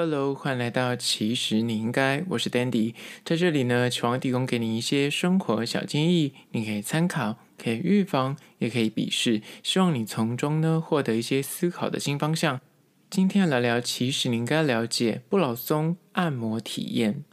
[0.00, 12.60] Hello，欢迎来到其实你应该，我是 Dandy，在这里呢，希望提供给你一些生活小建议，你可以参考，可以预防，也可以鄙视，希望你从中呢获得一些思考的新方向。
[13.10, 17.24] 今天来聊，其实你应该了解不老松按摩体验。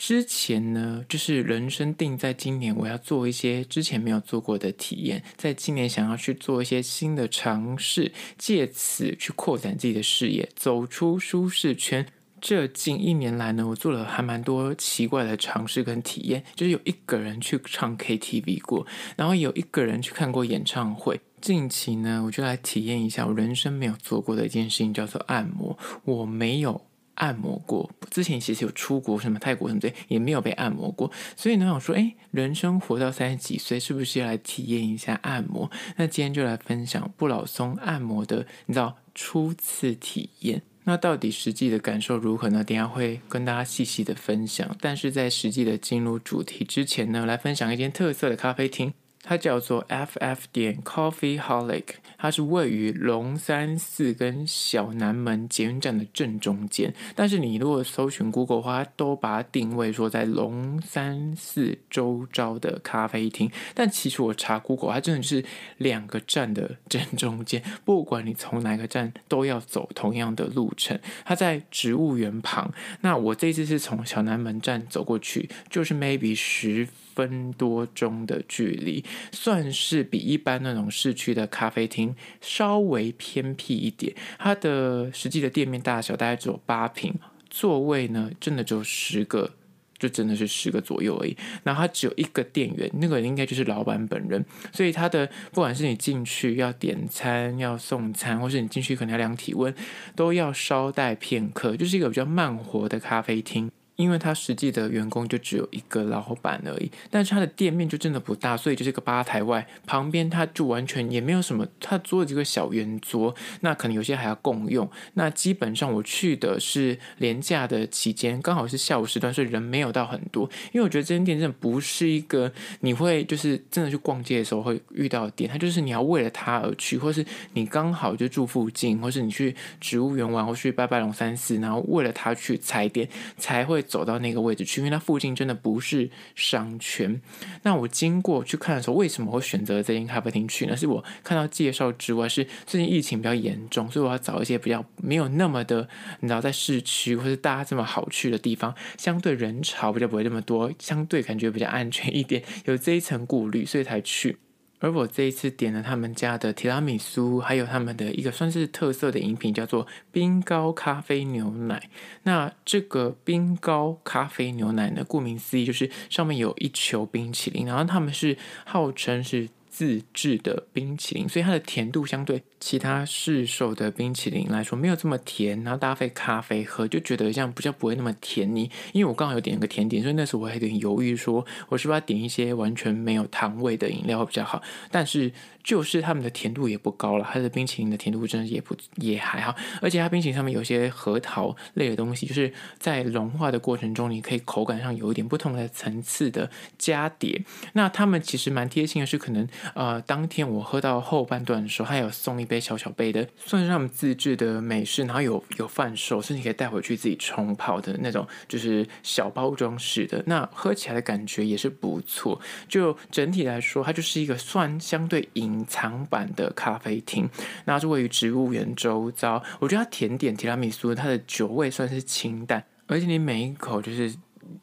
[0.00, 12.06] 之前呢，就是人生定在今年，我要做一些之前没有做过的体验，在今年想要去做一些新的尝试，借此去扩展自己的视野，走出舒适圈。
[12.40, 21.20] 这近一年来呢，我做了还蛮多奇怪的尝试跟体验，就是有一个人去唱 KTV 过，然后有一个人去看过演唱会。
[21.42, 25.78] 近期呢，我就来体验一下我人生没有做过的一件事情，叫做按摩。
[26.06, 26.80] 我没有。
[27.14, 35.70] 按摩过，之前其实有出国什么泰国什么的，也没有被按摩过，所以呢，我说，哎，人生活到三十几岁，是不是要来体验一下按摩？
[35.96, 40.62] 那今天就来分享不老松按摩的，你知道初次体验。
[40.84, 42.64] 那到底实际的感受如何呢？
[42.64, 44.74] 等下会跟大家细细的分享。
[44.80, 48.92] 但是在实际的进入主题之前呢，来分享一间特色的咖啡厅。
[49.22, 51.84] 它叫做 FF 点 Coffee Holic，
[52.18, 56.92] 它是位于龙山寺跟小南门捷运站的正中间。
[57.14, 63.50] 但是你如果搜寻 Google 的话，它都把它定位说在龙山寺周遭的咖啡厅。
[63.74, 65.44] 但其实我查 Google，它真的是
[65.76, 67.62] 两个站的正中间。
[67.84, 70.98] 不管你从哪个站，都要走同样的路程。
[71.24, 72.72] 它在植物园旁。
[73.02, 76.88] 那我这次是从小南门站走过去，就是 maybe 十
[77.20, 84.14] 分多钟的距离，算是比一般那种市区的咖啡厅稍微偏僻一点。
[84.38, 87.14] 它的实际的店面大小大概只有八平，
[87.50, 89.50] 座位呢真的只有十个，
[89.98, 91.36] 就真的是十个左右而已。
[91.62, 94.42] 然后它只有一个店员，那个人应该就是老板本人。
[94.72, 99.74] 所以它的不管是你进去要点餐、要送餐，或是你进去可能要量体温，
[100.16, 103.70] 都要稍待片刻，就是一个比较慢活的咖啡厅。
[104.00, 114.90] 因为他实际的员工就只有一个老板而已，但是他的店面就真的不大，所以就是个吧台外旁边，他就完全也没有什么，他租了几个小圆桌，那可能有些还要共用。
[115.14, 120.48] 那基本上我去的是廉价的期间，刚好是下午时段，所以人没有到很多。
[120.72, 122.50] 因为我觉得这间店真的不是一个
[122.80, 127.22] 你会就是真的去逛街的时候会遇到的店，它就是你要为了它而去，或是
[127.52, 133.06] 你刚好就住附近，或是你去植物园玩，或去拜拜龙山寺，然后为了它去踩点
[133.36, 133.84] 才会。
[133.90, 137.20] 走到那个位置去，因为它附近真的不是商圈。
[137.64, 140.76] 那我经过去看的时候，为什么会选择这间咖啡厅去呢？
[140.76, 145.88] 是我看到介绍之外，是最近疫情比较严重，所以我要找一些比较没有那么的，
[146.20, 154.38] 你知道，在市区或是大家这么好去的地方，相对人潮比较不会那么多，相对感觉比较安全一点，有这一层顾虑，所以才去。
[154.80, 161.88] 而我这一次点了他们家的提拉米苏，还有他们的一个算是特色的饮品，叫做冰糕咖啡牛奶。
[162.24, 178.70] 那这个冰糕咖啡牛奶呢，顾名思义就是上面有一球冰淇淋，然后他们是号称是自制的冰淇淋，所以它的甜度相对其他市售的冰淇淋来说没有这么甜，然后搭配咖啡喝就觉得这样比较不会那么甜腻。
[178.92, 184.60] 因为我刚好有点一个甜点，所以那时候我还有点犹豫，说我是不是要点一些完全没有糖味的饮料会比较好。
[184.90, 185.32] 但是
[185.62, 197.42] 就是他们的甜度也不高了，它的冰淇淋的甜度真的也不也还好，而且它冰淇淋上面有些核桃类的东西，就是在融化的过程中，你可以口感上有一点不同的层次的加叠。
[197.74, 210.22] 那他们其实蛮贴心的是，可能呃当天我喝到后半段的时候，还有送一杯小小杯的，算是他们自制的美式，然后有有贩售，甚至可以带回去自己冲泡的那种，就是小包装式的。
[210.26, 212.40] 那喝起来的感觉也是不错。
[212.66, 215.49] 就整体来说，它就是一个算相对饮。
[215.52, 217.28] 隐藏版的咖啡厅，
[217.64, 219.42] 那是位于植物园周遭。
[219.58, 224.14] 我觉得它甜点提拉米苏，它的酒味算是清淡，而且你每一口就是。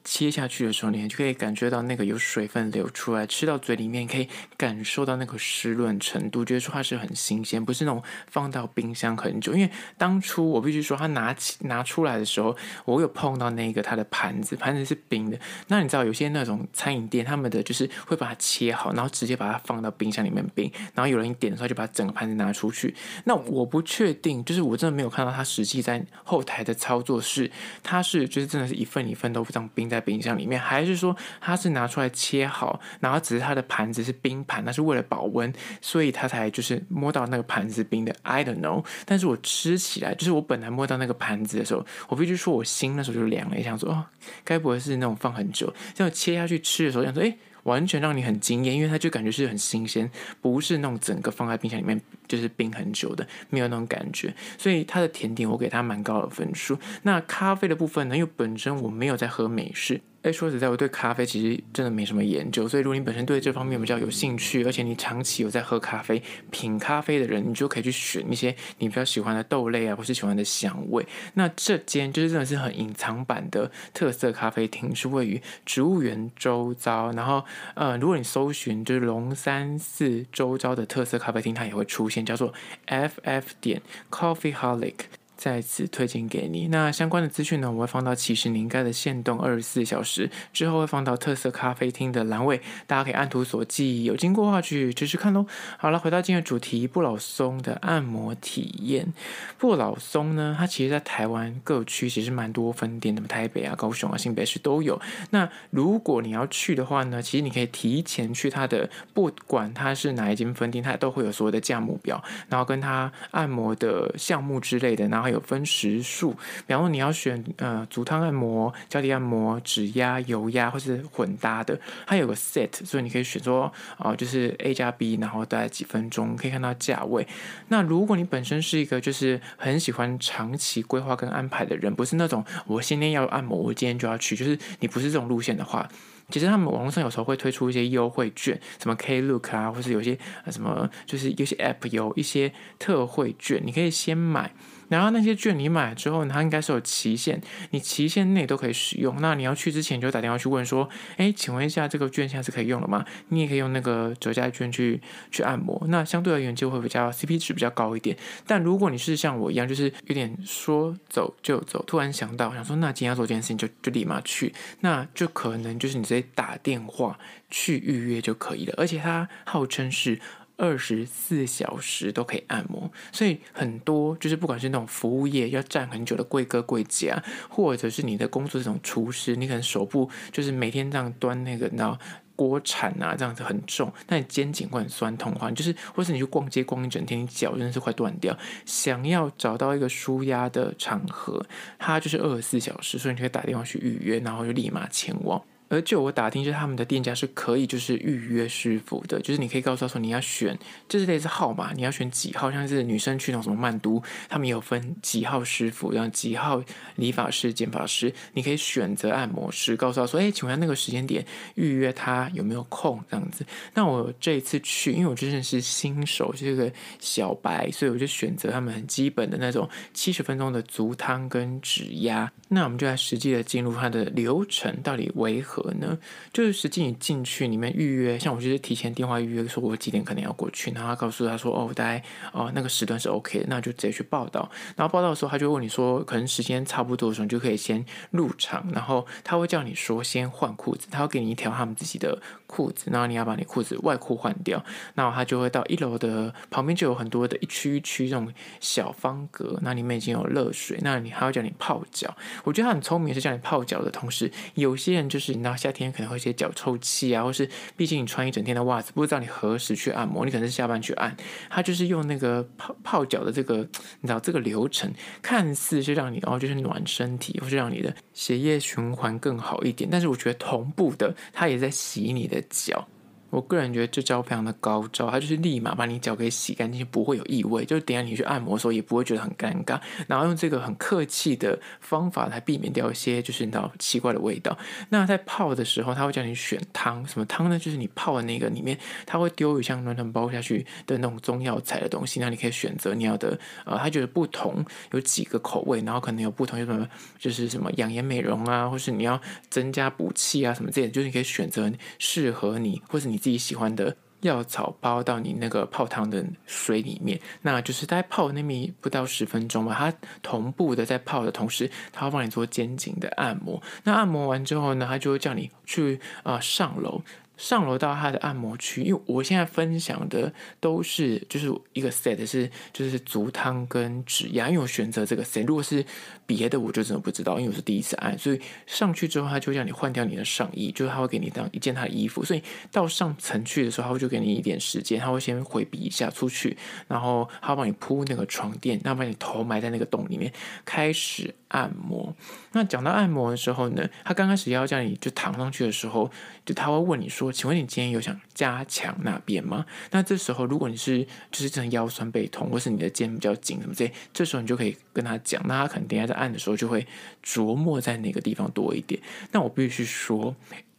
[0.03, 9.53] 切下去的时候，你就可以感觉到那个有水分流出来，吃到嘴里面可以感受到那个湿润程度，觉得说它是很新鲜，不是那种放到冰箱很久。
[9.53, 12.55] 因为当初我必须说，它拿起拿出来的时候，
[12.85, 15.39] 我有碰到那个它的盘子，盘子是冰的。
[15.67, 22.95] 那你知道有些那种餐饮店，他们的就是会把它切好，然后直接把它放到冰箱里面冰，然后有人点的时候就把整个盘子拿出去。
[23.25, 27.49] 那我不确定，就是我真的没有看到它实际在后台的操作是，
[27.83, 29.69] 它是就是真的是一份一份都这样。
[29.77, 38.15] 冰在冰箱里面，还是说它是拿出来切好，然后只是它的盘子是冰盘，那是为了保温，所以它才就是摸到那个盘子冰的。
[38.23, 38.83] I don't know。
[39.05, 44.03] 但是我吃起来，就是我本来摸到那个盘子的时候，我必须说我心那时候就凉了一下，想说哦，
[44.43, 45.71] 该不会是那种放很久？
[45.93, 47.37] 这样切下去吃的时候，想说，诶。
[47.67, 50.09] 完全让你很惊艳，因为它就感觉是很新鲜，
[50.41, 54.33] 不是那种整个放在冰箱里面就是冰很久的，没有那种感觉。
[54.57, 56.79] 所以它的甜点我给它蛮高的分数。
[57.03, 58.17] 那咖啡的部分呢？
[58.17, 60.01] 因为本身我没有在喝美式。
[60.23, 66.21] 哎，说实在，我对咖啡其实真的没什么研究，所以如果你本身对这方面比较有兴趣，而且你长期有在喝咖啡、
[66.51, 71.05] 品咖啡的人，你就可以去选一些你比较喜欢的豆类啊，或是喜欢的香味。
[71.35, 77.11] 那这间就是真的是很隐藏版的特色咖啡厅，是位于植物园周遭。
[77.13, 82.53] 然后，呃，如果你搜寻就是龙山寺周遭的特色咖啡厅，它也会出现，叫做
[82.87, 83.81] FF 点
[84.11, 84.95] Coffee Holic。
[85.37, 86.67] 再次推荐给你。
[86.67, 95.45] 那相关的资讯呢，我会放到其实你应该的限动二十四小时之后，会放到特色咖啡厅的栏位，大家可以按图索骥，有经过的话去试试看喽。
[95.77, 99.13] 好了，回到今天的主题，不老松的按摩体验。
[99.59, 104.99] 不老松呢，它其实在台湾各区其实蛮多分店的，台北啊、高雄啊、新北市都有。
[105.29, 115.26] 那如果你要去的话呢，其实你可以提前去它的，不管它是哪一间分店，它都会有所有的价目表，然后跟它按摩的项目之类的，然后。
[115.29, 116.31] 有分时数，
[116.65, 127.27] 比方说你要选呃足汤按摩、脚底按摩、指压、油压或是混搭的，它有个 set，所以你可以选说啊、就是 A 加 B，然后大概几分钟可以看到价位。
[127.69, 135.87] 那如果你本身是一个就是很喜欢长期规划跟安排的人，不是那种我今天要按摩，我今天就要去，就是你不是这种路线的话，
[136.29, 140.17] 其实他们网络上有时候会推出一些优惠券，什么 Klook 啊，或是有些
[140.51, 144.51] 什么就是有些 App 有一些特惠券，你可以先买。
[144.89, 147.41] 然后那些券你买了之后，它应该是有期限，
[147.71, 149.13] 你期限内都可以使用。
[149.19, 150.87] 那你要去之前就打电话去问说，
[151.17, 153.03] 哎，请问一下这个券现在是可以用了吗？
[153.27, 155.77] 你也可以用那个折价券去去按摩。
[155.89, 158.15] 那相对而言就会比较 CP 值比较高一点。
[158.45, 167.19] 但如果你是像我一样，就是有点说走就走，突然想到想说，那今天要做这件事情就就立马去，那就可能就是你直接打电话
[167.49, 168.73] 去预约就可以了。
[168.77, 170.19] 而且它号称是。
[170.59, 181.95] 二十四小时都可以按摩，所以很多就是不管是那种服务业要站很久的柜哥柜姐啊，或者是你的工作这种厨师，你可能手部就是每天这样端那个，然后
[182.35, 188.35] 锅铲啊这样子很重，那你肩颈会很酸痛的话，就是或是你去逛街逛一整天，你脚真的是快断掉，
[188.65, 191.45] 想要找到一个舒压的场合，
[191.77, 195.39] 它就是二十四小时，所以你可以打电话去预约，然后就立马前往。
[195.69, 206.63] 而就我打听，就他们的店家是可以就是预约师傅的，就是你可以告诉他说你要选，就是类似号码，你要选几号，像是女生去那种什么曼都，他们有分几号师傅，然后几号
[206.95, 211.25] 理发师、剪发师，你可以选择按摩师，告诉他说，哎，请问那个时间点
[211.55, 213.45] 预约他有没有空这样子。
[213.73, 222.31] 那我这一次去，因为我真的是新手，这个小白，所以我就选择他们很基本的那种七十分钟的足汤跟指压。
[222.47, 225.56] 那我们就来实际的进入它的流程，到底为何？
[225.63, 225.97] 可能
[226.33, 234.49] 就是实际你进去里面预约，像我就是提前电话预约，说我几点可能要过去，然后他告诉他说哦，大概哦那个时段是 OK 的，那就直接去报道。
[234.75, 244.63] 然后报道的时候，他就问你说，可能时间差不多的时候，你就可以先入场，然后他会叫你说先换裤子，他会给你一条他们自己的裤子，然后你要把你裤子外裤换掉，
[244.95, 252.15] 那他就会到一楼的旁边就有很多的一区一区这种小方格，那里面已经有热水，那你还要叫你泡脚。
[252.43, 255.27] 我觉得他很聪明，是叫你泡脚的同时，有些人就是。
[255.47, 261.15] 然后夏天可能会一些脚臭气啊，或是毕竟你穿一整天的袜子，不知道你何时去按摩，你可能是下班去按，
[261.49, 263.59] 它就是用那个泡泡脚的这个，
[264.01, 272.85] 你知道这个流程，看似是让你哦，就是暖身体，或是让你的血液循环更好一点，但是我觉得同步的，它也在洗你的脚。
[273.29, 279.79] 我个人觉得这招非常的高招，它就是立马把你脚给洗干净，不会有异味，就是等下你去按摩的时候也不会觉得很尴尬。
[280.07, 284.57] 然后用这个很客气的方法来避免掉一些就是你知道奇怪的味道。
[284.89, 287.59] 那在泡的时候，他会叫你选汤，什么汤呢？
[287.59, 293.37] 就是你泡的那个里面，他会丢一像暖暖包下去的那种中药材的东西，那你可以选择你要的。
[293.65, 296.87] 呃，他觉得不同有几个口味，然后可能有不同，有什么
[297.19, 299.19] 就是什么养颜美容啊，或是你要
[299.49, 301.69] 增加补气啊什么这些，就是你可以选择
[301.99, 303.16] 适合你，或是你。
[303.17, 309.75] 自己喜欢的药草包到你那个泡汤的水里面，那就是在泡那么不到十分钟吧。
[309.77, 313.61] 它同步的在泡的同时，它会帮你做肩颈的按摩。
[313.83, 317.01] 那按摩完之后呢，它就会叫你去啊、上楼。
[317.37, 325.45] 上楼到他的按摩区，因为我现在分享的都是就是一个 set 是就是足汤跟指压，因为我选择这个 set。
[325.45, 325.85] 如果是
[326.25, 332.41] 别的，我就真的不知道，因为我是第一次按，所以上去之后他就叫你换掉你的上衣，就是他会给你当一件他的衣服，所以
[332.71, 340.33] 到上层去的时候，他会就给你一点时间，他会先回避一下出去，然后他帮你铺那个床垫，然后把你头埋在那个洞里面
[340.65, 342.13] 开始按摩。
[342.53, 346.09] 那讲到按摩的时候呢，他刚开始要叫你就躺上去的时候，
[346.43, 347.26] 就他会问你说。
[347.27, 349.65] 说，请问你今天有想加强哪边吗？
[349.91, 356.85] 那这时候如果你是就是真的腰酸背痛，或是你的肩比较紧什么之类，这时候你就可以跟他讲，那他可能等下在按的时候就会
[357.23, 359.01] 琢磨在哪个地方多一点。
[359.31, 360.35] 那我必须说，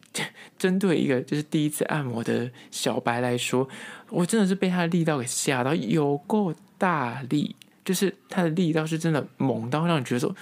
[0.57, 3.67] 针对一个就是第一次按摩的小白来说，
[4.09, 10.35] 我真的是被他的力道给吓到，有够大力，就是他的力道是真的猛到让你觉得说。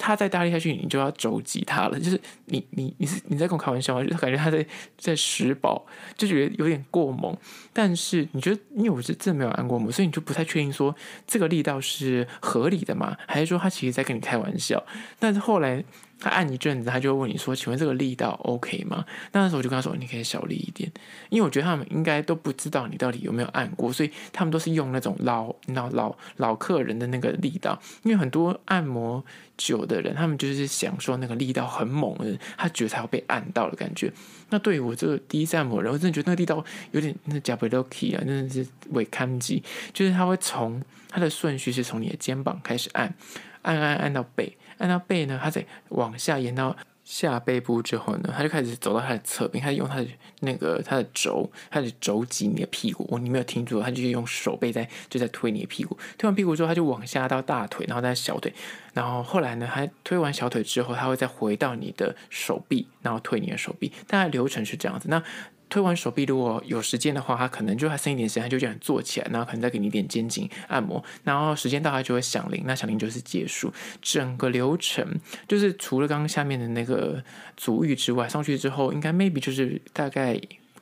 [0.00, 2.00] 他再大力下去，你就要肘击他了。
[2.00, 4.02] 就是你你你是你在跟我开玩笑吗？
[4.02, 4.66] 就感觉他在
[4.96, 5.84] 在施暴，
[6.16, 7.36] 就觉得有点过猛。
[7.72, 10.94] 但是你觉得，因为我是真的没有按过猛，所以你就不太确定说
[11.26, 13.16] 这个力道是合理的嘛？
[13.26, 14.82] 还是说他其实在跟你开玩笑？
[15.18, 15.84] 但是后来。
[16.20, 20.90] 他按一阵子，他就会问你说：“请问这个力道 OK 吗？”那时候我就跟他说：“你可以小力一点，
[21.30, 27.80] 因为我觉得他们应该都不知道你到底有没有按过，所以他们都是用那种老老老老客人的那个力道。
[28.02, 29.24] 因为很多按摩
[29.56, 34.12] 久的人，他们就是想说那个力道很猛的，他觉得他要被按到的感觉。
[34.50, 39.62] 那对于我这个第一次按摩人，我真的觉得那个力道有点那假不 lucky 啊，真的是伪看机，
[39.94, 43.14] 就是他会从他的顺序是从你的肩膀开始按，
[43.62, 50.06] 按按按到背。”按到背呢，他在往下延到下背部之后呢，他就开始走到他的侧边，他就用他的
[50.40, 53.08] 那个他的肘，他的肘挤你的屁股。
[53.10, 55.96] 哦你没有听错，他就用手背在就在推你的屁股。
[56.16, 58.52] 推完屁股之后，他就往下到大腿，然后在小腿，
[58.94, 63.92] 然后后来呢，他推完小腿之后，他会再回到你的手臂，然后推你的手臂。
[64.06, 65.08] 大概流程是这样子。
[65.08, 65.22] 那
[65.70, 73.72] 推完手臂，如果有时间的话，他可能就还剩一点时间，他就这样坐起来，然后可能再给你一点肩颈按摩，然后时间到他就会响铃，那响铃就是结束。
[74.02, 77.22] 整个流程就是除了刚刚下面的那个
[77.56, 80.38] 足浴之外，上去之后应该 maybe 就是大概。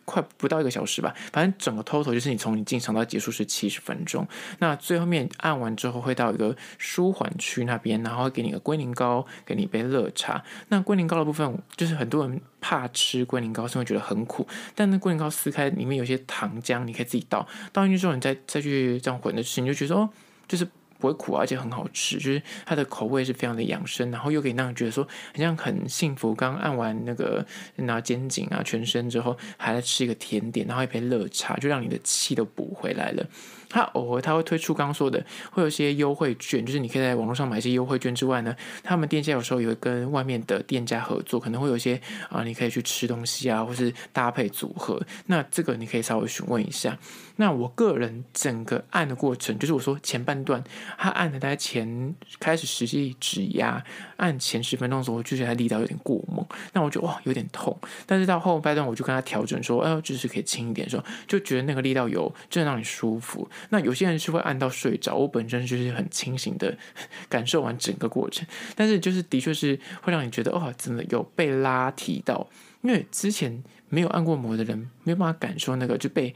[0.09, 4.27] 快不到一个小时吧，反正整个 total 就是你从你进场到结束是七十分钟。
[4.59, 10.43] 那最后面按完之后会到一个舒缓区那边，然后会给你个龟苓膏，给你一杯热茶。
[10.69, 14.49] 那龟苓膏的部分，就是很多人怕吃龟苓膏，是会觉得很苦。
[14.75, 20.09] 但那龟苓膏撕开里面有些糖浆，你可以自己倒，倒进去之后你再再去这样混着吃，你就觉得哦，
[20.49, 20.67] 就是。
[20.99, 26.35] 不会苦，而且很好吃，就是它的口味是非常的养生，然后又可以让人觉得说很像很幸福。
[26.35, 27.45] 刚按完那个
[27.77, 33.27] 拿肩颈啊、全身之后，还在吃一个甜点，然后一杯热茶，就让你的气都补回来了。
[33.69, 45.01] 它偶尔它会推出刚刚说的，会有一些优惠券，就是你可以在网络上买一些优惠券之外呢，他们店家有时候也会跟外面的店家合作，可能会有一些啊，你可以去吃东西啊，或是搭配组合。
[45.27, 46.99] 那这个你可以稍微询问一下。
[47.37, 50.63] 那我个人整个按的过程，就是我说前半段，
[50.97, 53.81] 他按的大概前开始实际指压
[54.17, 57.79] 按前十分钟的时候，我就觉得他力道有点过猛，那我就哇有点痛。
[58.07, 63.49] 但是到后半段，我就跟他调整说，哎呦，就是可以轻一点的时候，就觉得那个力道有真的让你舒服。
[63.71, 66.77] 那有些人是会按到睡着，我本身就是很清醒的
[67.29, 72.49] 感受完整个过程，但是就是的确是会让你觉得哦，真的有被拉提到，
[72.83, 76.35] 因为之前没有按过摩的人没有办法感受那个就被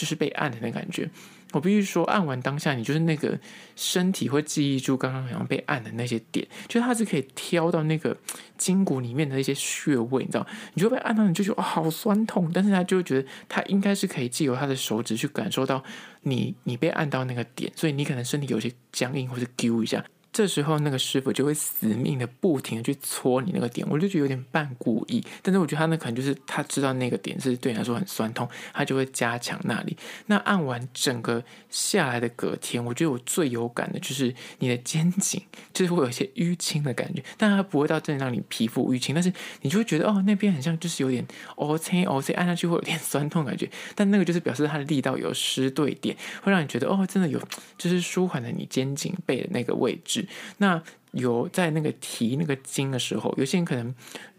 [0.00, 1.10] 就是被按的那感觉。
[1.52, 3.38] 我必须说，按完当下，你就是那个
[3.76, 8.16] 身体会记忆住刚刚好像被按的那些点，就是它是可以挑到那个
[8.56, 10.46] 筋骨里面的一些穴位，你知道？
[10.74, 15.84] 你就被按到，你就觉得哦，好酸痛，但是他就会觉得他应该是可以借由他的手指去感受到
[16.22, 20.02] 你你被按到那个点，所以你可能身体有些僵硬或者丢一下。
[20.32, 25.24] 这时候，那个师傅就会死命的不停的去搓你那个点，我就觉得有点半故意。
[25.42, 29.96] 但是我觉得他那可能就是他知道那个点是对你来说很酸痛，他就会加强那里。
[30.26, 39.32] 那按完整个下来的隔天，我觉得我最有感的就是你的肩颈，就是会有一些淤青的感觉，但它不会到真的让你皮肤淤青，但是
[39.62, 43.68] 你就会觉得哦，那边很像就是有点哦青哦青，按下去会有点酸痛感觉。
[43.96, 47.40] 但那个就是表示它的力道有失对点，会让你觉得哦，真的有
[47.76, 50.19] 就是舒缓了你肩颈背的那个位置。
[50.58, 53.94] 那有在那个提那个筋的时候，有些人可能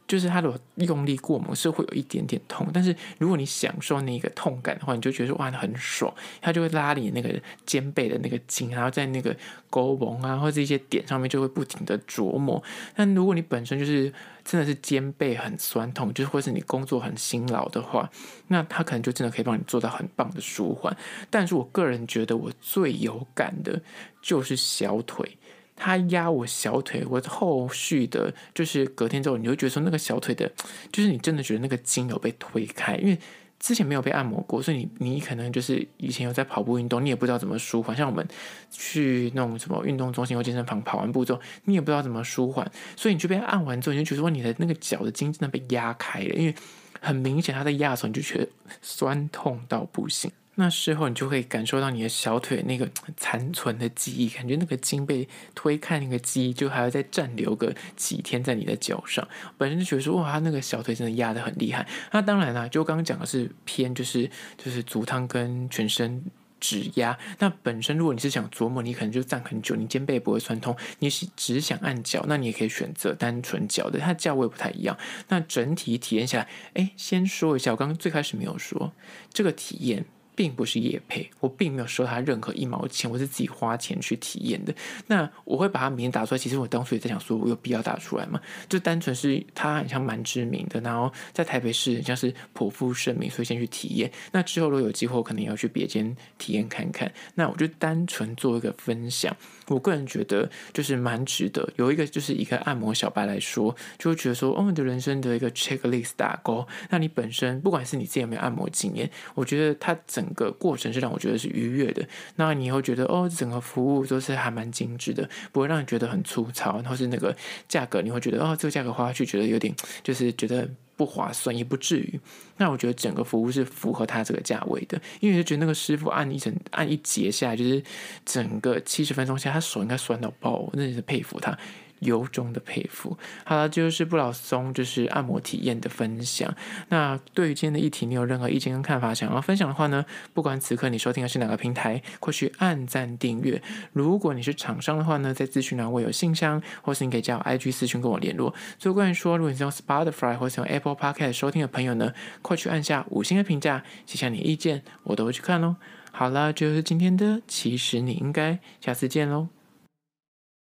[0.08, 2.68] 就是他的用力过猛，是会有一点点痛。
[2.74, 6.14] 但是如果你享受那个痛感的话，你就觉得哇，很爽。
[6.42, 9.36] 他就会拉你那个肩背的那个筋，然后在那个
[9.70, 12.62] 沟缝啊或者一些点上面就会不停的琢磨。
[12.94, 14.12] 但如果你本身就是
[14.44, 18.10] 真的是肩背很酸痛，就是或是你工作很辛劳的话，
[18.48, 20.96] 那他可能就真的可以帮你做到很棒的舒缓。
[21.30, 23.82] 但是我个人觉得我最有感的
[24.22, 25.38] 就是小腿。
[25.84, 30.48] 他压我小腿，我后续的，就是隔天之后，你会觉得说那个小腿的，
[30.92, 33.18] 就是你真的觉得那个筋有被推开，因为
[33.60, 37.98] 之前没有被按摩过，所以你你可能就是以前有在跑步运动，你也不知道怎么舒缓。
[37.98, 38.24] 像我们
[38.70, 46.54] 去那种什么运动中心或健身房跑完步之后，你也不知道怎么舒缓，所以你就被按完之后，你就觉得说你的那个脚的筋真的被压开了，因为
[47.00, 48.48] 很明显他在压的时候，你就觉得
[48.84, 50.32] 酸痛到不行。
[50.62, 52.88] 那事后你就会感受到你的小腿那个
[53.18, 59.28] 残存的记忆，感觉那个筋被推开，那个记忆就还要再暂留个几天在你的脚上。
[59.58, 61.88] 本身就觉得说，哇，那个小腿真的压得很厉害。
[62.12, 66.24] 那当然啦，就刚刚讲的是偏就是就是足汤跟全身。
[66.64, 70.78] 指压，那本身如果你是想琢磨，你可能就站很久，你肩背不会酸痛。
[71.00, 74.96] 你是只想按脚，那你也可以选择单纯脚的，它价位不太一样。
[75.30, 78.94] 那整体体验下来，哎，先说一下，我刚刚最开始没有说
[79.34, 80.06] 这个体验。
[80.36, 84.74] 并不是业配，我并没有收他任何一毛钱，我是自己花钱去体验的。
[85.08, 88.40] 那我会把他名打出来，其实我当初也在想，说我有必要打出来吗？
[88.68, 94.12] 就单纯是他好像蛮知名的，然后在台北市像是颇负盛名，所以先去体验。
[94.32, 97.12] 那之后如果有机会，我可能也要去别间体验看看。
[97.36, 99.36] 那我就单纯做一个分享。
[99.68, 101.68] 我个人觉得就是蛮值得。
[101.78, 106.68] 有一个就是一个按摩小白来说，就会觉得说，哦，你的人生的一个 checklist 打勾。
[106.90, 112.08] 那你本身不管是你自己有没有按摩经验，我觉得他整整个过程是让我觉得是愉悦的。
[112.36, 116.76] 那你会觉得哦，整个服务都是还蛮精致的，不会让你觉得很粗糙。
[116.82, 117.36] 然后是那个
[117.68, 119.74] 价格，你会觉得哦，这个价格花下去觉得有点
[120.04, 120.70] 就是觉得。
[120.98, 122.20] 不划算也不至于，
[122.58, 127.82] 那我觉得整个服务是符合他这个价位的，因为就觉得那个师傅按一整按一节下来，就是
[128.24, 131.58] 整个七十分钟下，他手应该酸到爆，我真的是佩服他。
[132.02, 133.18] 由衷的佩服。
[133.44, 136.54] 好了，这就是不老松，就是按摩体验的分享。
[136.90, 140.06] 那对于今天的议题，你有任何意见跟看法想要分享的话呢？
[140.34, 143.62] 不管此刻你收听的是哪个平台，或许按赞订阅。
[143.94, 148.54] 如果你是厂商的话呢，在资讯栏我有信箱，或是你可以加我 IG 私讯跟我联络。
[148.78, 155.78] 最后关于说，如果你是用 Spotify 或是用 Apple Podcast 收听的朋友呢，快去按下五星的评价，写下你的意见，我都会去看哦。
[156.12, 159.61] 好了，就是今天的，其实你应该下次见喽。